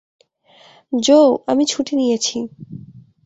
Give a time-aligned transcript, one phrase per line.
[0.93, 1.19] জো,
[1.47, 2.37] আমি ছুটি নিয়েছি।